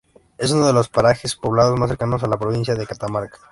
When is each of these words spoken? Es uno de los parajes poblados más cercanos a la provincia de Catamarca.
Es 0.39 0.49
uno 0.51 0.65
de 0.65 0.73
los 0.73 0.89
parajes 0.89 1.35
poblados 1.35 1.79
más 1.79 1.89
cercanos 1.89 2.23
a 2.23 2.27
la 2.27 2.39
provincia 2.39 2.73
de 2.73 2.87
Catamarca. 2.87 3.37